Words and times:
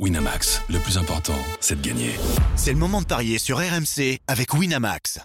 Winamax, 0.00 0.60
le 0.70 0.80
plus 0.80 0.98
important, 0.98 1.38
c'est 1.60 1.80
de 1.80 1.86
gagner. 1.86 2.10
C'est 2.56 2.72
le 2.72 2.78
moment 2.78 3.00
de 3.00 3.06
parier 3.06 3.38
sur 3.38 3.58
RMC 3.58 4.18
avec 4.26 4.52
Winamax. 4.52 5.20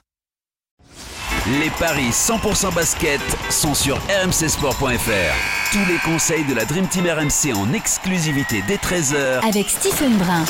Les 1.59 1.71
paris 1.79 2.09
100% 2.11 2.75
basket 2.75 3.19
sont 3.49 3.73
sur 3.73 3.97
rmcsport.fr. 3.97 5.71
Tous 5.71 5.91
les 5.91 5.97
conseils 6.05 6.45
de 6.45 6.53
la 6.53 6.65
Dream 6.65 6.87
Team 6.87 7.07
RMC 7.07 7.55
en 7.55 7.73
exclusivité 7.73 8.63
dès 8.67 8.75
13h 8.75 9.39
avec 9.43 9.67
Stephen 9.69 10.15
Brun. 10.19 10.45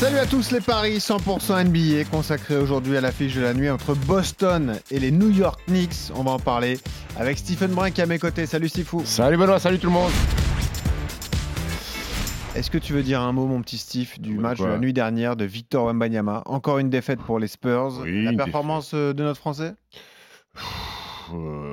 Salut 0.00 0.18
à 0.18 0.24
tous 0.24 0.50
les 0.50 0.62
paris 0.62 0.96
100% 0.96 1.66
NBA 1.66 2.04
consacrés 2.04 2.56
aujourd'hui 2.56 2.96
à 2.96 3.02
l'affiche 3.02 3.34
de 3.34 3.42
la 3.42 3.52
nuit 3.52 3.68
entre 3.68 3.94
Boston 3.94 4.78
et 4.90 4.98
les 4.98 5.10
New 5.10 5.28
York 5.28 5.60
Knicks. 5.68 6.10
On 6.14 6.22
va 6.22 6.30
en 6.30 6.38
parler 6.38 6.78
avec 7.18 7.36
Stephen 7.36 7.72
Brun 7.72 7.90
qui 7.90 8.00
est 8.00 8.04
à 8.04 8.06
mes 8.06 8.18
côtés. 8.18 8.46
Salut 8.46 8.70
Stifou. 8.70 9.02
Salut 9.04 9.36
Benoît, 9.36 9.60
salut 9.60 9.78
tout 9.78 9.88
le 9.88 9.92
monde. 9.92 10.12
Est-ce 12.54 12.70
que 12.70 12.76
tu 12.76 12.92
veux 12.92 13.02
dire 13.02 13.22
un 13.22 13.32
mot, 13.32 13.46
mon 13.46 13.62
petit 13.62 13.78
Steve, 13.78 14.20
du 14.20 14.36
match 14.36 14.58
quoi 14.58 14.66
de 14.66 14.72
la 14.72 14.78
nuit 14.78 14.92
dernière 14.92 15.36
de 15.36 15.46
Victor 15.46 15.86
Wembanyama? 15.86 16.42
Encore 16.44 16.78
une 16.78 16.90
défaite 16.90 17.20
pour 17.20 17.38
les 17.38 17.46
Spurs. 17.46 18.00
Oui, 18.02 18.24
la 18.24 18.34
performance 18.34 18.92
euh, 18.92 19.14
de 19.14 19.22
notre 19.22 19.40
Français? 19.40 19.72
Euh, 21.32 21.71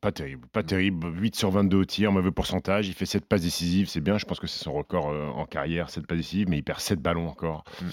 pas 0.00 0.12
terrible, 0.12 0.46
pas 0.48 0.62
terrible. 0.62 1.08
8 1.20 1.34
sur 1.36 1.50
22 1.50 1.76
au 1.78 1.84
tir, 1.84 2.12
mauvais 2.12 2.30
pourcentage. 2.30 2.88
Il 2.88 2.94
fait 2.94 3.06
7 3.06 3.26
passes 3.26 3.42
décisives, 3.42 3.88
c'est 3.88 4.00
bien. 4.00 4.16
Je 4.18 4.24
pense 4.26 4.38
que 4.40 4.46
c'est 4.46 4.62
son 4.62 4.72
record 4.72 5.10
euh, 5.10 5.26
en 5.28 5.44
carrière, 5.46 5.90
7 5.90 6.06
passes 6.06 6.18
décisives, 6.18 6.48
mais 6.48 6.58
il 6.58 6.62
perd 6.62 6.80
7 6.80 7.00
ballons 7.00 7.28
encore. 7.28 7.64
Mm. 7.82 7.86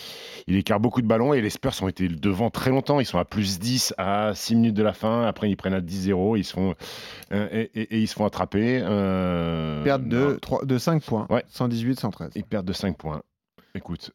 Il 0.48 0.56
écarte 0.58 0.82
beaucoup 0.82 1.02
de 1.02 1.08
ballons 1.08 1.34
et 1.34 1.42
les 1.42 1.50
Spurs 1.50 1.74
ont 1.82 1.88
été 1.88 2.08
devant 2.08 2.50
très 2.50 2.70
longtemps. 2.72 3.00
Ils 3.00 3.06
sont 3.06 3.18
à 3.20 3.26
plus 3.26 3.60
10 3.60 3.94
à 3.98 4.34
6 4.36 4.56
minutes 4.56 4.76
de 4.76 4.84
la 4.84 4.94
fin. 4.94 5.24
Après, 5.26 5.50
ils 5.50 5.56
prennent 5.56 5.74
à 5.74 5.82
10-0. 5.82 6.38
Ils 6.38 6.44
se 6.44 6.54
font, 6.54 6.76
euh, 7.32 7.48
et, 7.52 7.72
et- 7.80 7.96
et 7.96 8.00
ils 8.00 8.08
se 8.08 8.14
font 8.16 8.26
attraper. 8.26 8.82
Euh, 8.84 9.84
de, 9.98 10.38
3, 10.42 10.66
de 10.66 10.78
5 10.78 11.04
points. 11.04 11.28
Ouais. 11.30 11.44
118-113. 11.50 12.32
Ils 12.36 12.44
perdent 12.44 12.68
de 12.68 12.74
5 12.74 12.98
points. 12.98 13.22
Écoute, 13.74 14.12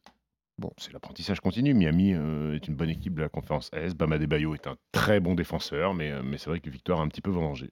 bon, 0.58 0.70
c'est 0.78 0.92
l'apprentissage 0.92 1.40
continu. 1.40 1.74
Miami 1.74 2.12
euh, 2.14 2.54
est 2.54 2.66
une 2.68 2.74
bonne 2.76 2.88
équipe 2.90 3.14
de 3.14 3.22
la 3.22 3.28
conférence 3.28 3.70
S. 3.72 3.94
Bama 3.94 4.18
Debayo 4.18 4.54
est 4.54 4.66
un 4.66 4.76
très 4.92 5.20
bon 5.20 5.34
défenseur, 5.34 5.92
mais, 5.94 6.10
euh, 6.12 6.22
mais 6.24 6.38
c'est 6.38 6.48
vrai 6.50 6.60
que 6.60 6.70
Victoire 6.70 7.00
a 7.00 7.02
un 7.02 7.08
petit 7.08 7.20
peu 7.20 7.30
vengé. 7.30 7.70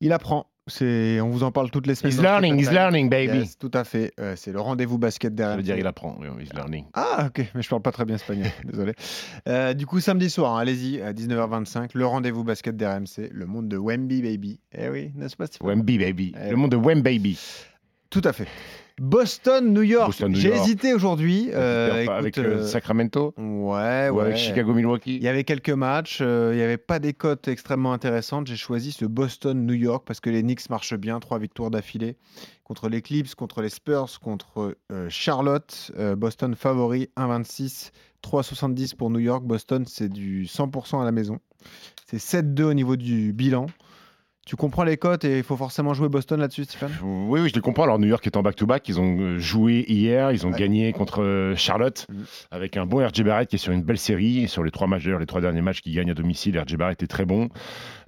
Il 0.00 0.12
apprend. 0.12 0.46
C'est, 0.68 1.20
on 1.20 1.30
vous 1.30 1.44
en 1.44 1.52
parle 1.52 1.70
toutes 1.70 1.86
les 1.86 1.94
semaines. 1.94 2.12
He's 2.12 2.20
learning, 2.20 2.58
he's 2.58 2.72
learning, 2.72 3.08
baby. 3.08 3.38
Yes, 3.38 3.56
tout 3.56 3.70
à 3.72 3.84
fait. 3.84 4.12
Euh, 4.18 4.34
c'est 4.36 4.50
le 4.50 4.60
rendez-vous 4.60 4.98
basket 4.98 5.30
Ça 5.30 5.36
derrière. 5.36 5.56
veut 5.58 5.62
dire 5.62 5.78
il 5.78 5.86
apprend. 5.86 6.18
He's 6.40 6.52
learning. 6.52 6.86
Ah, 6.92 7.26
ok, 7.28 7.46
mais 7.54 7.62
je 7.62 7.68
parle 7.68 7.82
pas 7.82 7.92
très 7.92 8.04
bien 8.04 8.16
espagnol, 8.16 8.48
désolé. 8.64 8.92
Euh, 9.48 9.74
du 9.74 9.86
coup, 9.86 10.00
samedi 10.00 10.28
soir, 10.28 10.56
hein, 10.56 10.60
allez-y, 10.60 11.00
à 11.00 11.12
19h25, 11.12 11.90
le 11.94 12.04
rendez-vous 12.04 12.42
basket 12.42 12.76
d'RMC, 12.76 13.28
le 13.30 13.46
monde 13.46 13.68
de 13.68 13.78
Wemby 13.78 14.22
Baby. 14.22 14.58
Eh 14.76 14.88
oui, 14.88 15.12
n'est-ce 15.14 15.36
pas, 15.36 15.46
Wemby, 15.60 15.98
baby. 15.98 16.34
Eh 16.44 16.50
Le 16.50 16.56
monde 16.56 16.72
de 16.72 16.76
Wem, 16.76 17.00
baby. 17.00 17.38
Tout 18.10 18.22
à 18.24 18.32
fait. 18.32 18.48
Boston, 18.98 19.74
New 19.74 19.82
York. 19.82 20.06
Boston, 20.06 20.32
New 20.32 20.38
J'ai 20.40 20.54
hésité 20.54 20.94
aujourd'hui. 20.94 21.50
euh, 21.52 22.06
avec 22.08 22.38
euh, 22.38 22.60
euh, 22.60 22.66
Sacramento 22.66 23.34
Ouais, 23.36 24.08
ou 24.08 24.14
ouais. 24.16 24.22
avec 24.22 24.36
Chicago, 24.36 24.72
Milwaukee 24.72 25.16
Il 25.16 25.22
y 25.22 25.28
avait 25.28 25.44
quelques 25.44 25.68
matchs, 25.70 26.20
euh, 26.22 26.52
il 26.54 26.56
n'y 26.56 26.62
avait 26.62 26.78
pas 26.78 26.98
des 26.98 27.12
cotes 27.12 27.46
extrêmement 27.48 27.92
intéressantes. 27.92 28.46
J'ai 28.46 28.56
choisi 28.56 28.92
ce 28.92 29.04
Boston-New 29.04 29.74
York 29.74 30.04
parce 30.06 30.20
que 30.20 30.30
les 30.30 30.42
Knicks 30.42 30.70
marchent 30.70 30.94
bien, 30.96 31.20
trois 31.20 31.38
victoires 31.38 31.70
d'affilée 31.70 32.16
contre 32.64 32.88
les 32.88 33.02
Clips, 33.02 33.34
contre 33.34 33.60
les 33.60 33.68
Spurs, 33.68 34.18
contre 34.20 34.76
Charlotte. 35.10 35.92
Boston 36.16 36.54
favori 36.54 37.10
1,26, 37.18 37.90
3,70 38.24 38.96
pour 38.96 39.10
New 39.10 39.20
York. 39.20 39.44
Boston, 39.44 39.84
c'est 39.86 40.08
du 40.08 40.46
100% 40.46 41.02
à 41.02 41.04
la 41.04 41.12
maison. 41.12 41.38
C'est 42.06 42.16
7-2 42.42 42.62
au 42.62 42.74
niveau 42.74 42.96
du 42.96 43.32
bilan. 43.32 43.66
Tu 44.46 44.54
comprends 44.54 44.84
les 44.84 44.96
cotes 44.96 45.24
et 45.24 45.38
il 45.38 45.42
faut 45.42 45.56
forcément 45.56 45.92
jouer 45.92 46.08
Boston 46.08 46.38
là-dessus, 46.38 46.62
Stéphane? 46.66 46.92
Oui, 47.02 47.40
oui, 47.40 47.48
je 47.48 47.54
les 47.56 47.60
comprends. 47.60 47.82
Alors, 47.82 47.98
New 47.98 48.06
York 48.06 48.24
est 48.28 48.36
en 48.36 48.42
back-to-back. 48.42 48.88
Ils 48.88 49.00
ont 49.00 49.18
euh, 49.18 49.38
joué 49.40 49.84
hier. 49.88 50.30
Ils 50.30 50.46
ont 50.46 50.52
Ouais. 50.52 50.58
gagné 50.60 50.92
contre 50.92 51.20
euh, 51.20 51.56
Charlotte 51.56 52.06
Mhm. 52.08 52.24
avec 52.52 52.76
un 52.76 52.86
bon 52.86 53.04
RJ 53.04 53.24
Barrett 53.24 53.48
qui 53.48 53.56
est 53.56 53.58
sur 53.58 53.72
une 53.72 53.82
belle 53.82 53.98
série. 53.98 54.44
Et 54.44 54.46
sur 54.46 54.62
les 54.62 54.70
trois 54.70 54.86
matchs, 54.86 55.04
les 55.08 55.26
trois 55.26 55.40
derniers 55.40 55.62
matchs 55.62 55.80
qu'il 55.82 55.92
gagne 55.96 56.12
à 56.12 56.14
domicile, 56.14 56.56
RJ 56.60 56.76
Barrett 56.76 57.02
est 57.02 57.08
très 57.08 57.24
bon. 57.24 57.48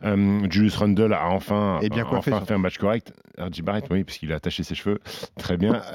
Euh, 0.05 0.47
Julius 0.49 0.77
Randle 0.77 1.13
a 1.13 1.29
enfin, 1.29 1.81
Et 1.83 1.89
bien 1.89 2.05
a 2.05 2.09
coiffé, 2.09 2.33
enfin 2.33 2.45
fait 2.45 2.55
un 2.55 2.59
match 2.59 2.79
correct. 2.79 3.13
RJ 3.39 3.63
Barrett, 3.63 3.85
oui, 3.91 4.03
parce 4.05 4.19
qu'il 4.19 4.33
a 4.33 4.37
attaché 4.37 4.63
ses 4.63 4.75
cheveux. 4.75 4.99
Très 5.39 5.57
bien. 5.57 5.81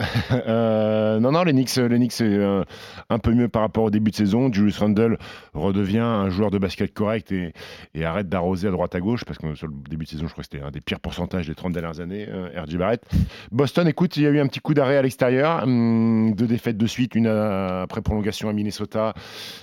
Euh, 0.48 1.20
non, 1.20 1.32
non, 1.32 1.44
les 1.44 1.52
Knicks, 1.52 1.76
les 1.76 1.98
Knicks 1.98 2.12
c'est 2.12 2.26
euh, 2.26 2.64
un 3.10 3.20
peu 3.20 3.34
mieux 3.34 3.48
par 3.48 3.62
rapport 3.62 3.84
au 3.84 3.90
début 3.90 4.12
de 4.12 4.16
saison. 4.16 4.52
Julius 4.52 4.78
Randle 4.80 5.18
redevient 5.54 6.00
un 6.00 6.30
joueur 6.30 6.52
de 6.52 6.58
basket 6.58 6.94
correct 6.94 7.32
et, 7.32 7.54
et 7.94 8.04
arrête 8.04 8.30
d'arroser 8.30 8.68
à 8.68 8.72
droite 8.72 8.96
à 8.96 9.00
gauche 9.00 9.24
parce 9.26 9.38
que 9.38 9.56
sur 9.56 9.68
le 9.68 9.74
début 9.90 10.06
de 10.06 10.10
saison, 10.10 10.28
je 10.28 10.32
crois 10.32 10.44
que 10.44 10.50
c'était 10.52 10.64
un 10.64 10.72
des 10.72 10.82
pires 10.82 11.00
pourcentages 11.00 11.48
des 11.48 11.56
30 11.56 11.74
dernières 11.74 12.00
années, 12.00 12.28
RJ 12.56 12.78
Barrett. 12.78 13.04
Boston, 13.52 13.88
écoute, 13.88 14.18
il 14.18 14.24
y 14.24 14.28
a 14.28 14.30
eu 14.30 14.40
un 14.40 14.48
petit 14.48 14.60
coup 14.60 14.74
d'arrêt 14.74 14.98
à 14.98 15.02
l'extérieur, 15.02 15.64
hum, 15.64 16.34
deux 16.36 16.48
défaites 16.48 16.78
de 16.78 16.88
suite, 16.88 17.16
une 17.16 17.28
après 17.28 18.02
prolongation 18.02 18.50
à 18.50 18.54
Minnesota 18.54 19.14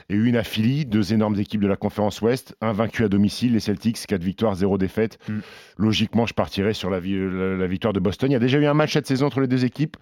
et 0.09 0.15
une 0.15 0.37
à 0.37 0.45
Philly, 0.45 0.87
deux 0.87 1.13
énormes 1.13 1.39
équipes 1.39 1.63
de 1.63 1.69
la 1.69 1.77
conférence 1.77 2.21
Ouest, 2.23 2.57
un 2.61 2.73
vaincu 2.73 3.05
à 3.05 3.09
domicile, 3.09 3.53
les 3.55 3.61
Celtics, 3.61 4.07
4 4.07 4.23
victoires, 4.31 4.55
0 4.55 4.79
défaites. 4.79 5.19
Mm. 5.29 5.39
Logiquement, 5.79 6.27
je 6.27 6.35
partirais 6.35 6.73
sur 6.75 6.89
la, 6.91 7.01
vi- 7.01 7.19
la- 7.19 7.57
la 7.57 7.67
victoire 7.67 7.93
de 7.93 8.01
Boston. 8.01 8.31
Il 8.31 8.35
y 8.35 8.37
a 8.37 8.41
déjà 8.41 8.59
eu 8.59 8.67
un 8.67 8.75
match 8.75 8.93
cette 8.93 9.07
saison 9.07 9.27
entre 9.27 9.41
les 9.41 9.47
deux 9.49 9.65
équipes. 9.65 9.97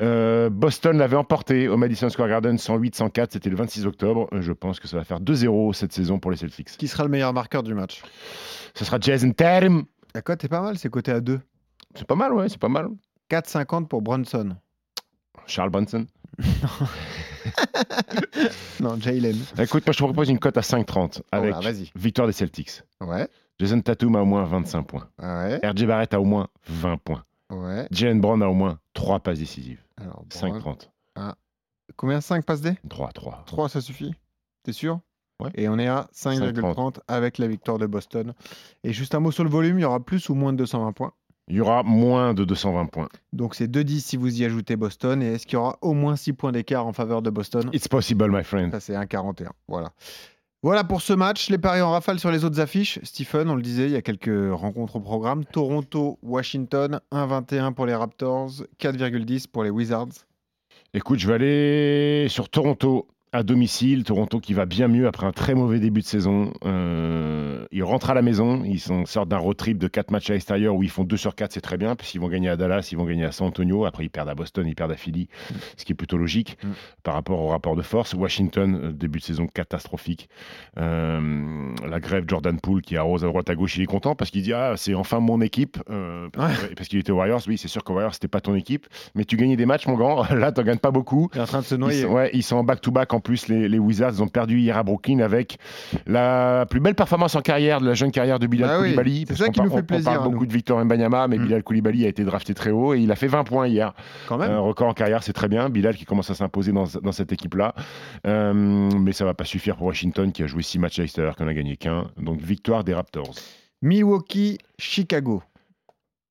Euh, 0.00 0.48
Boston 0.50 0.96
l'avait 0.98 1.16
emporté 1.16 1.68
au 1.68 1.76
Madison 1.76 2.08
Square 2.08 2.28
Garden 2.28 2.56
108-104, 2.56 3.28
c'était 3.32 3.50
le 3.50 3.56
26 3.56 3.86
octobre. 3.86 4.28
Euh, 4.32 4.40
Je 4.42 4.52
pense 4.52 4.78
que 4.80 4.88
ça 4.88 4.96
va 4.96 5.04
faire 5.04 5.20
2-0 5.20 5.72
cette 5.74 5.92
saison 5.92 6.18
pour 6.18 6.30
les 6.30 6.36
Celtics. 6.36 6.68
Qui 6.76 6.88
sera 6.88 7.04
le 7.04 7.10
meilleur 7.10 7.32
marqueur 7.32 7.62
du 7.62 7.74
match? 7.74 8.02
Ce 8.74 8.84
sera 8.84 8.98
Jason 9.00 9.32
Tatum. 9.32 9.84
La 10.14 10.22
cote 10.22 10.44
est 10.44 10.48
pas 10.48 10.60
mal, 10.62 10.76
c'est 10.78 10.88
coté 10.90 11.12
à 11.12 11.20
2. 11.20 11.40
C'est 11.94 12.06
pas 12.06 12.14
mal, 12.16 12.32
ouais, 12.32 12.48
c'est 12.48 12.58
pas 12.60 12.68
mal. 12.68 12.88
4,50 13.30 13.86
pour 13.88 14.02
Brunson. 14.02 14.56
Charles 15.46 15.70
Brunson. 15.70 16.06
Non, 18.80 18.98
Jalen. 19.00 19.36
Écoute, 19.58 19.86
moi 19.86 19.92
je 19.92 19.98
te 19.98 20.04
propose 20.04 20.28
une 20.28 20.38
cote 20.38 20.56
à 20.56 20.60
5,30 20.62 21.22
avec 21.32 21.54
victoire 21.94 22.26
des 22.26 22.32
Celtics. 22.32 22.82
Ouais, 23.00 23.28
Jason 23.58 23.80
Tatum 23.80 24.16
a 24.16 24.22
au 24.22 24.26
moins 24.26 24.44
25 24.44 24.82
points. 24.82 25.08
ouais, 25.20 25.60
RJ 25.62 25.86
Barrett 25.86 26.14
a 26.14 26.20
au 26.20 26.24
moins 26.24 26.48
20 26.68 26.96
points. 26.98 27.24
ouais. 27.50 27.86
Jalen 27.90 28.20
Brown 28.20 28.42
a 28.42 28.48
au 28.48 28.54
moins 28.54 28.78
3 28.94 29.20
passes 29.20 29.38
décisives. 29.38 29.82
Alors, 30.00 30.24
Brown. 30.40 30.60
5,30. 30.60 30.88
Combien 31.96 32.20
5 32.20 32.44
passes 32.44 32.60
D? 32.62 32.74
3, 32.88 33.10
3. 33.12 33.42
3, 33.46 33.68
ça 33.68 33.80
suffit 33.80 34.14
T'es 34.62 34.72
sûr? 34.72 35.00
Ouais. 35.42 35.50
Et 35.54 35.68
on 35.68 35.78
est 35.78 35.88
à 35.88 36.08
5,30 36.14 36.98
avec 37.08 37.38
la 37.38 37.48
victoire 37.48 37.78
de 37.78 37.86
Boston. 37.86 38.34
Et 38.84 38.92
juste 38.92 39.14
un 39.14 39.20
mot 39.20 39.32
sur 39.32 39.42
le 39.44 39.50
volume, 39.50 39.78
il 39.78 39.82
y 39.82 39.84
aura 39.84 40.00
plus 40.00 40.28
ou 40.28 40.34
moins 40.34 40.52
de 40.52 40.58
220 40.58 40.92
points? 40.92 41.12
Il 41.50 41.56
y 41.56 41.60
aura 41.60 41.82
moins 41.82 42.32
de 42.32 42.44
220 42.44 42.86
points. 42.86 43.08
Donc 43.32 43.56
c'est 43.56 43.66
2,10 43.66 43.98
si 43.98 44.16
vous 44.16 44.40
y 44.40 44.44
ajoutez 44.44 44.76
Boston. 44.76 45.20
Et 45.20 45.34
est-ce 45.34 45.46
qu'il 45.46 45.54
y 45.54 45.56
aura 45.56 45.78
au 45.82 45.94
moins 45.94 46.14
6 46.14 46.32
points 46.34 46.52
d'écart 46.52 46.86
en 46.86 46.92
faveur 46.92 47.22
de 47.22 47.30
Boston? 47.30 47.68
It's 47.72 47.88
possible, 47.88 48.30
my 48.30 48.44
friend. 48.44 48.70
Ça 48.70 48.78
c'est 48.78 48.94
1,41. 48.94 49.48
Voilà. 49.66 49.90
Voilà 50.62 50.84
pour 50.84 51.02
ce 51.02 51.12
match. 51.12 51.50
Les 51.50 51.58
paris 51.58 51.80
en 51.80 51.90
rafale 51.90 52.20
sur 52.20 52.30
les 52.30 52.44
autres 52.44 52.60
affiches. 52.60 53.00
Stephen, 53.02 53.50
on 53.50 53.56
le 53.56 53.62
disait, 53.62 53.86
il 53.86 53.90
y 53.90 53.96
a 53.96 54.02
quelques 54.02 54.52
rencontres 54.52 54.96
au 54.96 55.00
programme. 55.00 55.44
Toronto, 55.44 56.18
Washington, 56.22 57.00
1,21 57.10 57.74
pour 57.74 57.86
les 57.86 57.94
Raptors, 57.96 58.50
4,10 58.78 59.48
pour 59.48 59.64
les 59.64 59.70
Wizards. 59.70 60.26
Écoute, 60.94 61.18
je 61.18 61.26
vais 61.26 61.34
aller 61.34 62.28
sur 62.28 62.48
Toronto 62.48 63.08
à 63.32 63.42
domicile. 63.42 64.04
Toronto 64.04 64.40
qui 64.40 64.54
va 64.54 64.66
bien 64.66 64.88
mieux 64.88 65.06
après 65.06 65.26
un 65.26 65.32
très 65.32 65.54
mauvais 65.54 65.78
début 65.78 66.00
de 66.00 66.06
saison. 66.06 66.52
Euh, 66.64 67.64
ils 67.72 67.84
rentrent 67.84 68.10
à 68.10 68.14
la 68.14 68.22
maison. 68.22 68.62
Ils 68.64 68.80
sont, 68.80 69.06
sortent 69.06 69.28
d'un 69.28 69.38
road 69.38 69.56
trip 69.56 69.78
de 69.78 69.86
4 69.88 70.10
matchs 70.10 70.30
à 70.30 70.32
l'extérieur 70.34 70.74
où 70.74 70.82
ils 70.82 70.90
font 70.90 71.04
2 71.04 71.16
sur 71.16 71.34
4, 71.34 71.52
c'est 71.52 71.60
très 71.60 71.76
bien. 71.76 71.94
Puisqu'ils 71.96 72.20
vont 72.20 72.28
gagner 72.28 72.48
à 72.48 72.56
Dallas, 72.56 72.88
ils 72.92 72.98
vont 72.98 73.04
gagner 73.04 73.24
à 73.24 73.32
San 73.32 73.46
Antonio. 73.46 73.84
Après, 73.84 74.04
ils 74.04 74.10
perdent 74.10 74.28
à 74.28 74.34
Boston, 74.34 74.66
ils 74.66 74.74
perdent 74.74 74.92
à 74.92 74.96
Philly, 74.96 75.28
ce 75.76 75.84
qui 75.84 75.92
est 75.92 75.94
plutôt 75.94 76.16
logique 76.18 76.58
Mm. 76.64 76.68
par 77.04 77.14
rapport 77.14 77.40
au 77.40 77.48
rapport 77.48 77.76
de 77.76 77.82
force. 77.82 78.14
Washington, 78.14 78.80
euh, 78.82 78.92
début 78.92 79.18
de 79.20 79.24
saison 79.24 79.46
catastrophique. 79.46 80.28
Euh, 80.78 81.72
la 81.88 82.00
grève 82.00 82.24
Jordan 82.26 82.58
Poole 82.60 82.82
qui 82.82 82.96
arrose 82.96 83.24
à 83.24 83.28
droite 83.28 83.48
à 83.50 83.54
gauche, 83.54 83.76
il 83.76 83.82
est 83.82 83.86
content 83.86 84.14
parce 84.14 84.30
qu'il 84.30 84.42
dit 84.42 84.52
Ah, 84.52 84.74
c'est 84.76 84.94
enfin 84.94 85.20
mon 85.20 85.40
équipe. 85.40 85.78
Euh, 85.90 86.28
parce 86.32 86.88
qu'il 86.88 86.98
était 86.98 87.12
aux 87.12 87.16
Warriors. 87.16 87.40
Oui, 87.46 87.58
c'est 87.58 87.68
sûr 87.68 87.84
qu'aux 87.84 87.94
Warriors, 87.94 88.14
c'était 88.14 88.28
pas 88.28 88.40
ton 88.40 88.54
équipe. 88.54 88.86
Mais 89.14 89.24
tu 89.24 89.36
gagnais 89.36 89.56
des 89.56 89.66
matchs, 89.66 89.86
mon 89.86 89.94
grand. 89.94 90.22
Là, 90.34 90.52
tu 90.52 90.62
gagnes 90.64 90.78
pas 90.78 90.90
beaucoup. 90.90 91.28
Il 91.34 91.38
est 91.38 91.42
en 91.42 91.46
train 91.46 91.60
de 91.60 91.64
se 91.64 91.74
Ils 91.74 91.78
noyer. 91.78 92.02
sont, 92.02 92.08
ouais, 92.08 92.30
ils 92.32 92.42
sont 92.42 92.56
en 92.56 92.64
back-to-back 92.64 93.12
en 93.14 93.19
plus, 93.20 93.48
les, 93.48 93.68
les 93.68 93.78
Wizards. 93.78 94.20
Ont 94.20 94.28
perdu 94.28 94.58
hier 94.58 94.76
à 94.76 94.82
Brooklyn 94.82 95.20
avec 95.20 95.58
la 96.06 96.66
plus 96.68 96.80
belle 96.80 96.94
performance 96.94 97.34
en 97.36 97.40
carrière 97.40 97.80
de 97.80 97.86
la 97.86 97.94
jeune 97.94 98.10
carrière 98.10 98.38
de 98.38 98.46
Bilal 98.46 98.68
Bah 98.68 98.76
oui, 98.80 98.84
Koulibaly. 98.94 99.24
c'est 99.28 99.36
ça 99.36 99.46
qu'on 99.46 99.52
qui 99.52 99.60
nous 99.60 99.68
fait 99.70 99.74
on- 99.74 99.78
On 99.78 99.82
plaisir, 99.82 100.12
parle 100.12 100.30
beaucoup 100.32 100.46
de 100.46 100.52
Victor 100.52 100.84
Mbanyama, 100.84 101.28
mais 101.28 101.38
Mm. 101.38 101.44
Bilal 101.44 101.62
Koulibaly 101.62 102.04
a 102.04 102.08
été 102.08 102.24
drafté 102.24 102.54
très 102.54 102.70
haut 102.70 102.94
et 102.94 103.00
il 103.00 103.10
a 103.12 103.16
fait 103.16 103.26
20 103.28 103.44
points 103.44 103.66
hier. 103.68 103.94
Quand 104.28 104.36
même. 104.38 104.50
Un 104.50 104.58
record 104.60 104.88
en 104.88 104.94
carrière, 104.94 105.22
c'est 105.22 105.32
très 105.32 105.48
bien. 105.48 105.68
Bilal 105.70 105.96
qui 105.96 106.04
commence 106.04 106.30
à 106.30 106.34
s'imposer 106.34 106.72
dans, 106.72 106.84
dans 107.02 107.12
cette 107.12 107.32
équipe-là. 107.32 107.74
Euh, 108.26 108.52
mais 108.54 109.12
ça 109.12 109.24
va 109.24 109.34
pas 109.34 109.44
suffire 109.44 109.76
pour 109.76 109.86
Washington 109.86 110.32
qui 110.32 110.42
a 110.42 110.46
joué 110.46 110.62
6 110.62 110.78
matchs 110.78 110.98
à 110.98 111.02
l'extérieur, 111.02 111.36
qui 111.36 111.42
n'en 111.42 111.48
a 111.48 111.54
gagné 111.54 111.76
qu'un. 111.76 112.04
Donc 112.20 112.40
victoire 112.40 112.84
des 112.84 112.94
Raptors. 112.94 113.32
Milwaukee, 113.82 114.58
Chicago. 114.78 115.42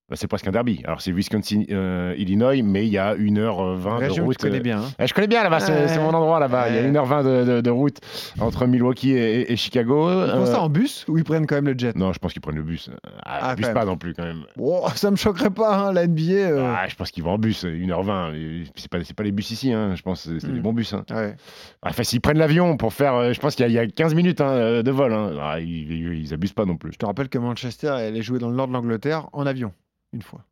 Bah, 0.10 0.16
c'est 0.16 0.28
presque 0.28 0.48
un 0.48 0.52
derby. 0.52 0.82
Alors 0.86 1.02
c'est 1.02 1.12
Wisconsin-Illinois, 1.12 2.64
mais 2.64 2.86
il 2.88 2.92
y 2.92 2.98
a 2.98 3.16
1h20 3.16 3.84
de 3.84 4.00
Région 4.00 4.16
que 4.24 4.28
route. 4.28 4.38
tu 4.38 4.46
connais 4.46 4.58
euh, 4.58 4.62
bien. 4.62 4.80
hein. 4.82 4.90
eh, 5.00 5.08
je 5.08 5.14
connais 5.14 5.28
bien 5.28 5.44
là-bas, 5.44 5.60
c'est 5.60 5.72
Ouais. 5.72 5.98
mon 6.00 6.14
endroit 6.14 6.40
là-bas. 6.40 6.70
Il 6.70 6.76
y 6.76 6.80
a 6.80 6.82
Ouais. 6.82 6.88
1h20 6.90 7.24
de, 7.24 7.52
de- 7.56 7.62
de 7.62 7.70
route 7.70 7.98
entre 8.40 8.66
Milwaukee 8.66 9.12
et, 9.12 9.56
Chicago. 9.56 10.10
Ils 10.10 10.32
font 10.32 10.38
Euh, 10.42 10.46
ça 10.46 10.62
en 10.62 10.70
bus 10.70 11.06
ou 11.08 11.18
ils 11.18 11.24
prennent 11.24 11.46
quand 11.46 11.56
même 11.56 11.68
le 11.68 11.78
jet? 11.78 11.96
Non, 11.96 12.14
je 12.14 12.20
pense 12.20 12.34
qu'ils 12.34 12.42
prennent 12.42 12.56
le 12.56 12.64
bus. 12.64 12.90
Ah, 13.24 13.40
Ah, 13.52 13.56
bus 13.56 13.68
quand 13.68 13.74
pas 13.74 13.86
non 13.86 13.98
plus 13.98 14.14
quand 14.14 14.24
même. 14.24 14.44
Oh, 14.58 14.86
Ça 14.96 15.12
me 15.12 15.16
choquerait 15.16 15.50
pas, 15.52 15.76
hein, 15.90 15.94
la 15.94 16.08
NBA. 16.08 16.22
euh. 16.34 16.74
Ah, 16.76 16.88
je 16.88 16.96
pense 16.96 17.12
qu'ils 17.12 17.24
vont 17.24 17.32
en 17.34 17.38
bus, 17.38 17.64
1h20. 17.66 18.34
Et 18.34 18.64
puis 18.64 18.72
C'est 18.76 18.90
pas, 18.92 19.04
c'est 19.04 19.14
pas 19.16 19.24
les 19.24 19.32
bus 19.32 19.52
ici, 19.52 19.72
hein. 19.74 19.94
je 19.96 20.02
pense 20.02 20.26
que 20.26 20.40
c'est 20.40 20.48
Hmm. 20.48 20.54
des 20.54 20.60
bons 20.60 20.74
bus. 20.74 20.94
hein. 20.94 21.04
Ouais. 21.12 21.36
Enfin, 21.84 22.04
s'ils 22.04 22.22
prennent 22.22 22.38
l'avion 22.40 22.78
pour 22.78 22.94
faire, 22.94 23.14
euh, 23.16 23.34
je 23.34 23.40
pense 23.40 23.56
qu'il 23.56 23.64
y, 23.64 23.68
a- 23.68 23.70
il 23.70 23.74
y 23.76 23.80
a 23.80 23.88
15 23.88 24.16
minutes 24.16 24.40
de 24.40 24.92
vol. 24.92 25.14
Ah, 25.40 25.60
ils, 25.60 25.92
ils- 25.92 26.20
ils 26.20 26.34
abusent 26.34 26.54
pas 26.54 26.66
non 26.66 26.78
plus. 26.78 26.94
Je 26.94 26.98
te 26.98 27.06
rappelle 27.06 27.30
que 27.30 27.38
Manchester 27.38 27.90
allait 27.90 28.22
jouer 28.22 28.40
dans 28.40 28.50
le 28.50 28.56
nord 28.56 28.68
de 28.68 28.74
l'Angleterre 28.74 29.28
en 29.34 29.46
avion, 29.46 29.72
une 30.14 30.22
fois. 30.22 30.44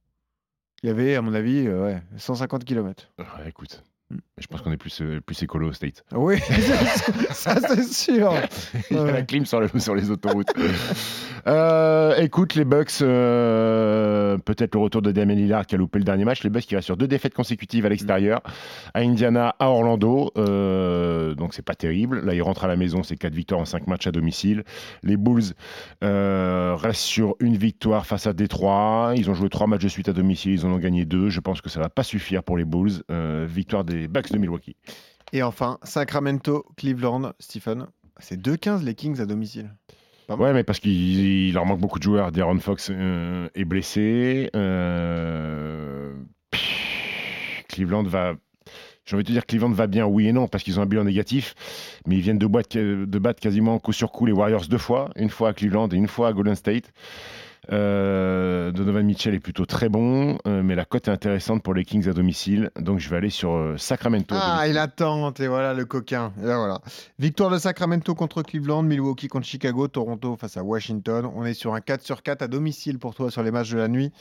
Il 0.84 0.88
y 0.88 0.90
avait, 0.92 1.16
à 1.16 1.22
mon 1.22 1.34
avis, 1.34 1.66
euh, 1.68 1.84
ouais, 1.86 2.02
150 2.18 2.64
km. 2.66 3.10
Ouais, 3.20 3.26
écoute, 3.48 3.84
Hmm. 4.10 4.20
je 4.38 4.48
pense 4.48 4.62
qu'on 4.62 4.72
est 4.72 4.78
plus, 4.78 5.02
euh, 5.02 5.20
plus 5.20 5.44
écolo 5.44 5.68
au 5.68 5.74
State. 5.74 6.06
Oui, 6.14 6.40
ça 7.32 7.56
c'est 7.60 7.84
sûr. 7.84 8.34
Il 8.90 8.96
y 8.96 9.00
a 9.02 9.12
la 9.12 9.22
clim 9.24 9.46
sur, 9.46 9.60
le- 9.60 9.68
sur 9.80 9.96
les 9.96 10.10
autoroutes. 10.12 10.48
Euh, 11.46 12.14
écoute, 12.18 12.56
les 12.56 12.66
Bucks, 12.66 13.02
euh, 13.02 14.38
peut-être 14.40 14.76
le 14.76 14.82
retour 14.82 15.02
de 15.02 15.14
Damien 15.14 15.36
Lillard 15.36 15.66
qui 15.66 15.76
a 15.76 15.78
loupé 15.78 15.98
le 15.98 16.04
dernier 16.04 16.26
match. 16.26 16.44
Les 16.44 16.50
Bucks 16.50 16.64
qui 16.64 16.76
restent 16.76 16.88
sur 16.88 16.98
deux 16.98 17.08
défaites 17.08 17.34
consécutives 17.34 17.86
à 17.86 17.90
l'extérieur, 17.90 18.42
à 18.94 19.00
Indiana, 19.00 19.56
à 19.58 19.70
Orlando. 19.70 20.32
Euh, 21.28 21.36
donc 21.36 21.54
c'est 21.54 21.62
pas 21.62 21.76
terrible. 21.76 22.26
Là, 22.26 22.34
ils 22.34 22.42
rentrent 22.42 22.64
à 22.64 22.68
la 22.68 22.76
maison, 22.76 23.04
c'est 23.04 23.18
quatre 23.18 23.34
victoires 23.34 23.62
en 23.62 23.66
cinq 23.66 23.88
matchs 23.88 24.08
à 24.08 24.12
domicile. 24.12 24.64
Les 25.04 25.18
Bulls 25.18 25.54
euh, 26.04 26.76
restent 26.76 27.02
sur 27.02 27.36
une 27.40 27.58
victoire 27.58 28.06
face 28.06 28.28
à 28.28 28.34
Détroit. 28.34 29.14
Ils 29.16 29.30
ont 29.30 29.34
joué 29.34 29.50
trois 29.50 29.68
matchs 29.68 29.84
de 29.84 29.90
suite 29.90 30.10
à 30.10 30.14
domicile, 30.14 30.54
ils 30.54 30.66
en 30.66 30.72
ont 30.72 30.80
gagné 30.80 31.06
deux. 31.06 31.30
Je 31.30 31.40
pense 31.40 31.62
que 31.62 31.70
ça 31.70 31.80
va 31.80 31.90
pas 31.90 32.04
suffire 32.04 32.44
pour 32.44 32.58
les 32.58 32.66
Bulls. 32.66 33.04
Euh, 33.12 33.46
victoire 33.48 33.84
des 33.84 34.08
Bucks 34.08 34.32
de 34.32 34.38
Milwaukee. 34.38 34.76
Et 35.34 35.44
enfin, 35.44 35.78
Sacramento, 35.84 36.66
Cleveland, 36.78 37.34
Stephen. 37.40 37.88
C'est 38.20 38.40
2-15 38.42 38.84
les 38.84 38.96
Kings 38.96 39.20
à 39.22 39.26
domicile. 39.26 39.72
Ouais, 40.30 40.52
mais 40.52 40.64
parce 40.64 40.80
qu'il 40.80 40.92
il 40.92 41.54
leur 41.54 41.66
manque 41.66 41.80
beaucoup 41.80 42.00
de 42.00 42.04
joueurs. 42.04 42.32
De'Aaron 42.32 42.60
Fox 42.60 42.90
euh, 42.92 43.48
est 43.56 43.66
blessé. 43.66 44.50
Euh, 44.56 46.14
Cleveland 47.70 48.04
va. 48.04 48.34
J'ai 49.08 49.16
envie 49.16 49.24
de 49.24 49.30
te 49.30 49.34
dire 49.34 49.46
Cleveland 49.46 49.72
va 49.72 49.88
bien, 49.88 50.06
oui 50.06 50.28
et 50.28 50.34
non, 50.34 50.48
parce 50.50 50.66
qu'ils 50.66 50.80
ont 50.80 50.84
un 50.84 50.86
bilan 50.86 51.06
négatif, 51.06 51.56
mais 52.06 52.16
ils 52.16 52.22
viennent 52.22 52.38
de, 52.38 52.48
battre 52.48 53.40
quasiment 53.40 53.80
coup 53.80 53.94
sur 53.94 54.12
coup 54.12 54.26
les 54.26 54.34
Warriors 54.34 54.68
deux 54.68 54.78
fois, 54.78 55.10
une 55.16 55.30
fois 55.30 55.50
à 55.50 55.54
Cleveland 55.54 55.88
et 55.88 55.96
une 55.96 56.10
fois 56.10 56.28
à 56.28 56.34
Golden 56.34 56.56
State. 56.56 56.92
Euh, 57.72 58.72
Donovan 58.72 59.06
Mitchell 59.06 59.34
est 59.34 59.40
plutôt 59.40 59.66
très 59.66 59.88
bon, 59.88 60.38
euh, 60.46 60.62
mais 60.62 60.76
la 60.76 60.84
cote 60.86 61.08
est 61.08 61.12
intéressante 61.12 61.64
pour 61.64 61.74
les 61.74 61.86
Kings 61.86 62.08
à 62.10 62.14
domicile, 62.14 62.70
donc 62.78 63.00
je 63.00 63.10
vais 63.10 63.16
aller 63.16 63.30
sur 63.30 63.52
euh, 63.52 63.78
Sacramento. 63.78 64.36
Ah, 64.38 64.68
il 64.68 64.78
attend, 64.78 65.34
et 65.34 65.48
voilà 65.48 65.74
le 65.74 65.86
coquin. 65.86 66.34
Et 66.42 66.46
là, 66.46 66.58
voilà. 66.58 66.82
Victoire 67.18 67.50
de 67.50 67.58
Sacramento 67.58 68.14
contre 68.14 68.42
Cleveland, 68.42 68.84
Milwaukee 68.84 69.28
contre 69.30 69.48
Chicago, 69.48 69.88
Toronto 69.88 70.36
face 70.36 70.58
à 70.58 70.64
Washington. 70.64 71.30
On 71.34 71.46
est 71.46 71.54
sur 71.54 71.74
un 71.74 71.82
4 71.82 72.02
sur 72.04 72.24
4 72.24 72.42
à 72.42 72.48
domicile 72.48 73.00
pour 73.00 73.16
toi 73.16 73.32
sur 73.32 73.44
les 73.44 73.52
matchs 73.52 73.72
de 73.72 73.78
la 73.78 73.88
nuit. 73.88 74.12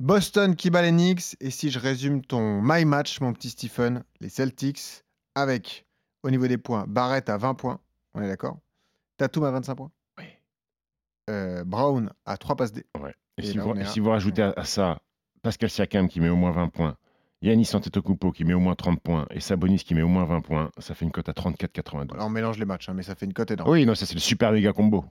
Boston 0.00 0.56
qui 0.56 0.70
bat 0.70 0.82
les 0.82 0.90
Knicks. 0.90 1.36
Et 1.40 1.50
si 1.50 1.70
je 1.70 1.78
résume 1.78 2.22
ton 2.22 2.60
my 2.62 2.84
match, 2.84 3.20
mon 3.20 3.32
petit 3.32 3.50
Stephen, 3.50 4.04
les 4.20 4.28
Celtics 4.28 5.04
avec, 5.34 5.86
au 6.22 6.30
niveau 6.30 6.46
des 6.46 6.58
points, 6.58 6.84
Barrett 6.88 7.28
à 7.28 7.36
20 7.38 7.54
points. 7.54 7.80
On 8.14 8.22
est 8.22 8.28
d'accord? 8.28 8.58
Tatum 9.16 9.44
à 9.44 9.50
25 9.50 9.74
points? 9.74 9.90
Oui. 10.18 10.24
Euh, 11.30 11.64
Brown 11.64 12.10
à 12.24 12.36
3 12.36 12.56
passes 12.56 12.72
D. 12.72 12.84
Et, 13.38 13.42
Et 13.42 13.46
si, 13.46 13.54
là, 13.56 13.62
vous, 13.64 13.70
on 13.70 13.76
est 13.76 13.80
et 13.80 13.82
à- 13.82 13.86
si 13.86 14.00
vous 14.00 14.10
rajoutez 14.10 14.42
à, 14.42 14.52
à 14.56 14.64
ça 14.64 15.00
Pascal 15.42 15.70
Siakam 15.70 16.08
qui 16.08 16.20
met 16.20 16.28
au 16.28 16.36
moins 16.36 16.50
20 16.52 16.68
points, 16.68 16.96
Yanis 17.42 17.70
Antetokounmpo 17.74 18.32
qui 18.32 18.44
met 18.44 18.54
au 18.54 18.60
moins 18.60 18.74
30 18.74 19.00
points 19.00 19.26
et 19.30 19.40
Sabonis 19.40 19.78
qui 19.78 19.94
met 19.94 20.02
au 20.02 20.08
moins 20.08 20.24
20 20.24 20.40
points, 20.40 20.70
ça 20.78 20.94
fait 20.94 21.04
une 21.04 21.10
cote 21.12 21.28
à 21.28 21.32
34,92. 21.32 22.12
Alors, 22.14 22.26
on 22.26 22.30
mélange 22.30 22.58
les 22.58 22.64
matchs, 22.64 22.88
hein, 22.88 22.94
mais 22.94 23.02
ça 23.02 23.14
fait 23.14 23.26
une 23.26 23.34
cote 23.34 23.50
énorme. 23.50 23.70
Oui, 23.70 23.84
non, 23.84 23.94
ça 23.94 24.06
c'est 24.06 24.14
le 24.14 24.20
super 24.20 24.52
méga 24.52 24.72
combo. 24.72 25.04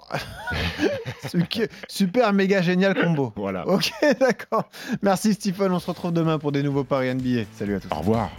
Super 1.88 2.32
méga 2.32 2.62
génial 2.62 2.94
combo. 2.94 3.32
Voilà. 3.36 3.66
Ok, 3.66 3.92
d'accord. 4.20 4.68
Merci 5.02 5.34
Stephen, 5.34 5.72
on 5.72 5.78
se 5.78 5.86
retrouve 5.86 6.12
demain 6.12 6.38
pour 6.38 6.52
des 6.52 6.62
nouveaux 6.62 6.84
paris 6.84 7.14
NBA. 7.14 7.44
Salut 7.58 7.76
à 7.76 7.80
tous. 7.80 7.88
Au 7.90 7.98
revoir. 7.98 8.30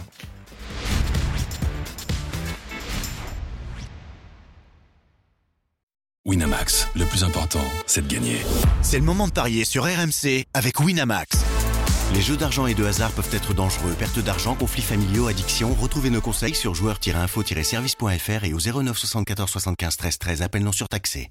Winamax, 6.26 6.88
le 6.96 7.04
plus 7.04 7.22
important, 7.22 7.60
c'est 7.86 8.06
de 8.06 8.12
gagner. 8.12 8.38
C'est 8.80 8.98
le 8.98 9.04
moment 9.04 9.28
de 9.28 9.32
parier 9.32 9.66
sur 9.66 9.84
RMC 9.84 10.46
avec 10.54 10.80
Winamax. 10.80 11.44
Les 12.14 12.22
jeux 12.22 12.36
d'argent 12.36 12.66
et 12.66 12.74
de 12.74 12.84
hasard 12.84 13.12
peuvent 13.12 13.28
être 13.32 13.52
dangereux. 13.54 13.92
Perte 13.98 14.20
d'argent, 14.20 14.54
conflits 14.54 14.82
familiaux, 14.82 15.26
addiction. 15.26 15.74
Retrouvez 15.74 16.10
nos 16.10 16.20
conseils 16.20 16.54
sur 16.54 16.74
joueurs-info-service.fr 16.74 18.44
et 18.44 18.54
au 18.54 18.58
09 18.58 18.96
74 18.96 19.50
75 19.50 19.96
13 19.96 20.18
13. 20.18 20.42
Appel 20.42 20.62
non 20.62 20.72
surtaxé. 20.72 21.30